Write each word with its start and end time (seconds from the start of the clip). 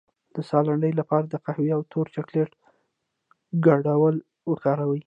د 0.35 0.37
ساه 0.49 0.63
لنډۍ 0.67 0.93
لپاره 0.99 1.25
د 1.27 1.35
قهوې 1.45 1.69
او 1.75 1.81
تور 1.91 2.05
چاکلیټ 2.15 2.51
ګډول 3.65 4.15
وکاروئ 4.51 4.99